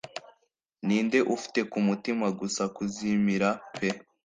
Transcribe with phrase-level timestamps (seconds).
[0.85, 3.89] Ninde ufite kumutima gusa kuzimira pe